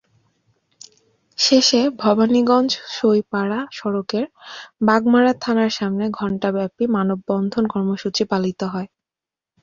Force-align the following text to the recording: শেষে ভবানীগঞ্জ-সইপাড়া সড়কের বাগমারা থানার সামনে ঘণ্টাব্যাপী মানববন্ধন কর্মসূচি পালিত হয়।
শেষে 1.37 1.81
ভবানীগঞ্জ-সইপাড়া 1.99 3.59
সড়কের 3.71 4.25
বাগমারা 4.81 5.33
থানার 5.41 5.71
সামনে 5.71 6.05
ঘণ্টাব্যাপী 6.19 6.83
মানববন্ধন 6.95 7.63
কর্মসূচি 7.67 8.23
পালিত 8.31 8.61
হয়। 8.73 8.89